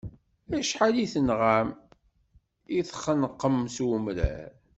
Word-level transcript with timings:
Acḥal 0.57 0.95
i 1.03 1.07
tenɣam, 1.13 1.69
i 2.77 2.81
txenqem 2.89 3.57
s 3.75 3.77
umrar. 3.95 4.49